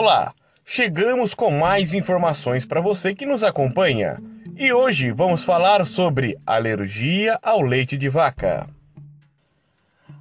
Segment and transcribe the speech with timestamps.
[0.00, 0.32] Olá,
[0.64, 4.22] chegamos com mais informações para você que nos acompanha.
[4.56, 8.68] E hoje vamos falar sobre alergia ao leite de vaca.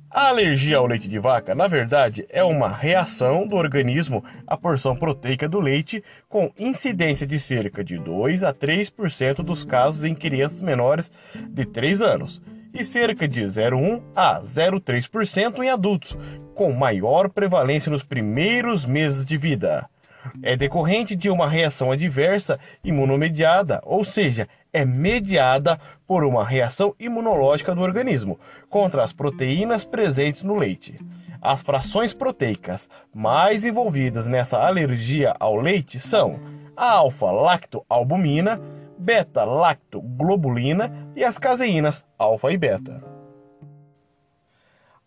[0.09, 4.95] A alergia ao leite de vaca, na verdade, é uma reação do organismo à porção
[4.95, 10.63] proteica do leite, com incidência de cerca de 2 a 3% dos casos em crianças
[10.63, 11.11] menores
[11.51, 12.41] de 3 anos
[12.77, 16.15] e cerca de 0,1 a 0,3% em adultos,
[16.55, 19.89] com maior prevalência nos primeiros meses de vida
[20.41, 27.73] é decorrente de uma reação adversa imunomediada, ou seja, é mediada por uma reação imunológica
[27.73, 28.39] do organismo
[28.69, 30.99] contra as proteínas presentes no leite.
[31.41, 36.39] As frações proteicas mais envolvidas nessa alergia ao leite são
[36.75, 38.59] a alfa-lactoalbumina,
[39.07, 43.01] beta-lactoglobulina e as caseínas alfa e beta.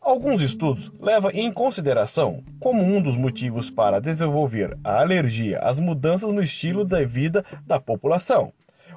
[0.01, 6.33] Alguns estudos levam em consideração como um dos motivos para desenvolver a alergia as mudanças
[6.33, 8.51] no estilo de vida da população.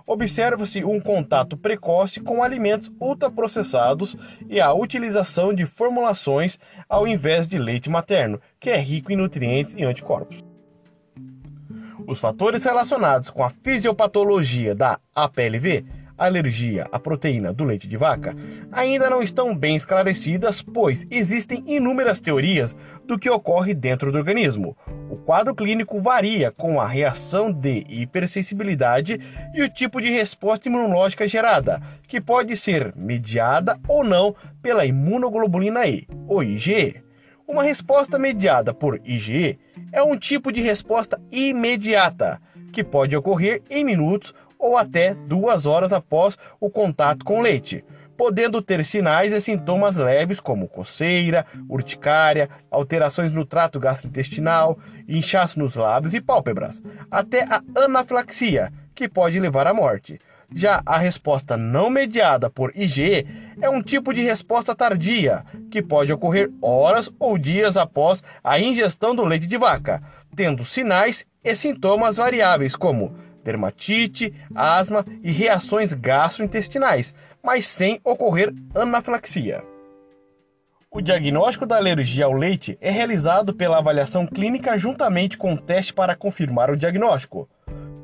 [0.07, 4.15] Observa-se um contato precoce com alimentos ultraprocessados
[4.49, 9.75] e a utilização de formulações ao invés de leite materno, que é rico em nutrientes
[9.77, 10.52] e anticorpos.
[12.05, 15.85] Os fatores relacionados com a fisiopatologia da APLV
[16.17, 18.35] alergia à proteína do leite de vaca
[18.71, 24.75] ainda não estão bem esclarecidas, pois existem inúmeras teorias do que ocorre dentro do organismo.
[25.09, 29.19] O quadro clínico varia com a reação de hipersensibilidade
[29.53, 35.87] e o tipo de resposta imunológica gerada, que pode ser mediada ou não pela imunoglobulina
[35.87, 37.01] E, ou IgE.
[37.47, 39.59] Uma resposta mediada por IgE
[39.93, 42.41] é um tipo de resposta imediata,
[42.73, 47.85] que pode ocorrer em minutos ou até duas horas após o contato com o leite,
[48.17, 55.75] podendo ter sinais e sintomas leves como coceira, urticária, alterações no trato gastrointestinal, inchaço nos
[55.75, 56.81] lábios e pálpebras,
[57.11, 60.19] até a anafilaxia, que pode levar à morte.
[60.55, 63.25] Já a resposta não mediada por IgE
[63.63, 69.15] é um tipo de resposta tardia, que pode ocorrer horas ou dias após a ingestão
[69.15, 70.03] do leite de vaca,
[70.35, 79.63] tendo sinais e sintomas variáveis como dermatite, asma e reações gastrointestinais, mas sem ocorrer anafilaxia.
[80.95, 85.91] O diagnóstico da alergia ao leite é realizado pela avaliação clínica juntamente com o teste
[85.91, 87.49] para confirmar o diagnóstico.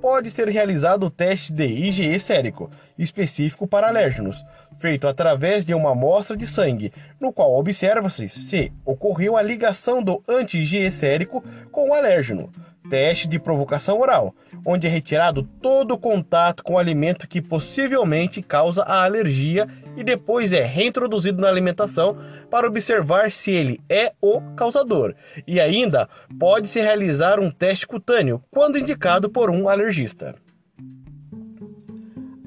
[0.02, 4.44] Pode ser realizado o teste de IgE sérico, específico para alérgenos,
[4.76, 10.24] feito através de uma amostra de sangue, no qual observa-se se ocorreu a ligação do
[10.28, 12.52] anti-IgE sérico com o alérgeno
[12.90, 14.34] teste de provocação oral,
[14.66, 19.68] onde é retirado todo o contato com o alimento que possivelmente causa a alergia
[20.00, 22.18] e depois é reintroduzido na alimentação
[22.50, 25.14] para observar se ele é o causador.
[25.46, 26.08] E ainda
[26.40, 30.36] pode-se realizar um teste cutâneo quando indicado por um alergista.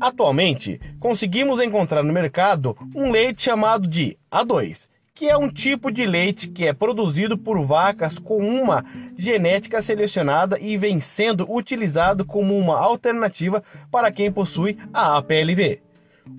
[0.01, 6.07] Atualmente, conseguimos encontrar no mercado um leite chamado de A2, que é um tipo de
[6.07, 8.83] leite que é produzido por vacas com uma
[9.15, 15.92] genética selecionada e vem sendo utilizado como uma alternativa para quem possui a APLV.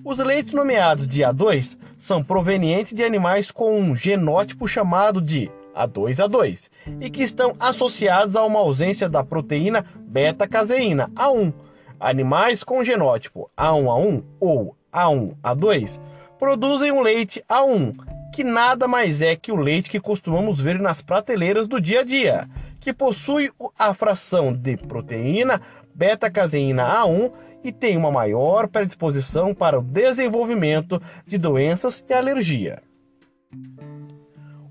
[0.04, 6.70] Os leites nomeados de A2 são provenientes de animais com um genótipo chamado de A2A2
[7.00, 11.52] e que estão associados a uma ausência da proteína beta-caseína A1.
[11.98, 16.00] Animais com genótipo A1A1 ou A1A2
[16.38, 21.00] produzem um leite A1 que nada mais é que o leite que costumamos ver nas
[21.00, 22.48] prateleiras do dia a dia,
[22.80, 25.62] que possui a fração de proteína
[25.94, 27.30] beta-caseína A1
[27.64, 32.82] e tem uma maior predisposição para o desenvolvimento de doenças e alergia.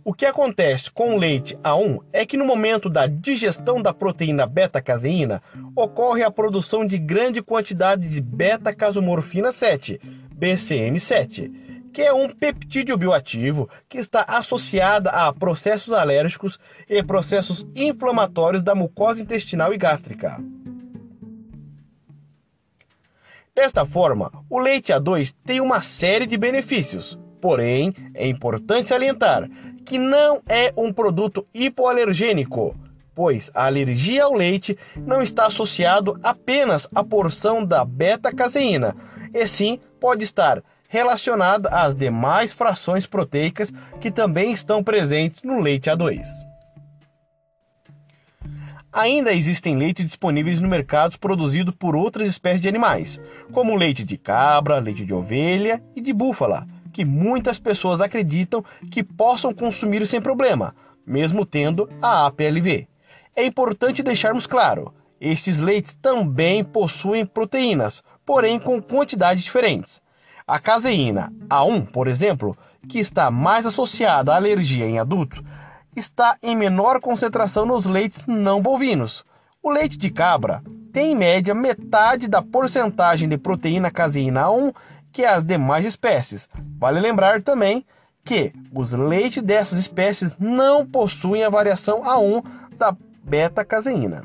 [0.06, 4.46] O que acontece com o leite A1 é que no momento da digestão da proteína
[4.46, 5.42] beta-caseína
[5.76, 10.02] ocorre a produção de grande quantidade de beta-casomorfina 7,
[10.38, 16.60] BCM7, que é um peptídeo bioativo que está associada a processos alérgicos
[16.90, 20.38] e processos inflamatórios da mucosa intestinal e gástrica.
[23.56, 29.48] Desta forma, o leite A2 tem uma série de benefícios, porém é importante salientar
[29.86, 32.76] que não é um produto hipoalergênico,
[33.14, 38.96] pois a alergia ao leite não está associado apenas à porção da beta-caseína,
[39.32, 43.72] e sim pode estar relacionada às demais frações proteicas
[44.02, 46.24] que também estão presentes no leite A2.
[48.94, 53.20] Ainda existem leites disponíveis no mercado produzidos por outras espécies de animais,
[53.52, 59.04] como leite de cabra, leite de ovelha e de búfala, que muitas pessoas acreditam que
[59.04, 60.76] possam consumir sem problema,
[61.08, 62.88] mesmo tendo a APLV.
[63.36, 70.00] É importante deixarmos claro: estes leites também possuem proteínas, porém com quantidades diferentes.
[70.46, 72.56] A caseína A1, por exemplo,
[72.88, 75.42] que está mais associada à alergia em adultos,
[75.96, 79.26] está em menor concentração nos leites não bovinos.
[79.62, 84.74] O leite de cabra tem em média metade da porcentagem de proteína caseína A1
[85.12, 86.50] que as demais espécies.
[86.78, 87.86] Vale lembrar também
[88.26, 92.44] que os leites dessas espécies não possuem a variação A1
[92.78, 94.24] da beta-caseína.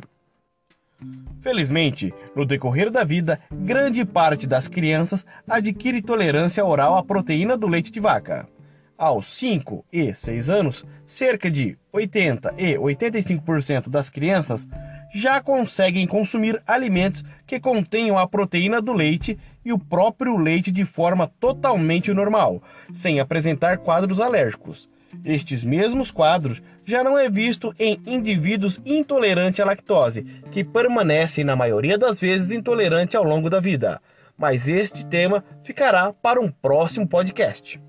[1.41, 7.69] Felizmente, no decorrer da vida, grande parte das crianças adquire tolerância oral à proteína do
[7.69, 8.49] leite de vaca.
[8.99, 14.67] Aos 5 e 6 anos, cerca de 80 e 85% das crianças
[15.15, 20.85] já conseguem consumir alimentos que contenham a proteína do leite e o próprio leite de
[20.85, 22.61] forma totalmente normal,
[22.93, 24.91] sem apresentar quadros alérgicos.
[25.25, 31.55] Estes mesmos quadros já não é visto em indivíduos intolerantes à lactose, que permanecem na
[31.55, 34.03] maioria das vezes intolerantes ao longo da vida.
[34.37, 37.81] Mas este tema ficará para um próximo podcast.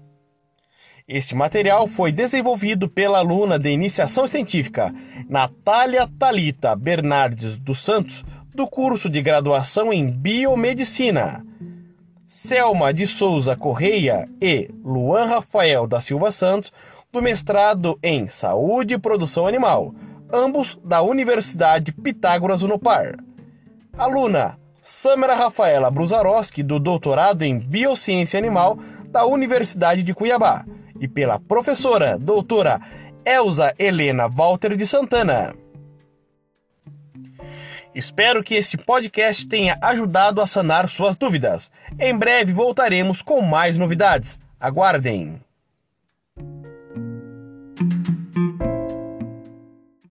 [1.11, 4.93] Este material foi desenvolvido pela aluna de iniciação científica
[5.27, 8.23] Natália Talita Bernardes dos Santos,
[8.53, 11.43] do curso de graduação em Biomedicina.
[12.27, 16.71] Selma de Souza Correia e Luan Rafael da Silva Santos,
[17.11, 19.95] do mestrado em Saúde e Produção Animal,
[20.31, 23.17] ambos da Universidade Pitágoras Unopar.
[23.97, 28.77] Aluna Samara Rafaela Bruzarowski, do doutorado em Biociência Animal
[29.07, 30.63] da Universidade de Cuiabá
[30.99, 32.79] e pela professora doutora
[33.25, 35.55] Elza Helena Walter de Santana.
[37.93, 41.71] Espero que este podcast tenha ajudado a sanar suas dúvidas.
[41.97, 44.39] Em breve voltaremos com mais novidades.
[44.59, 45.41] Aguardem!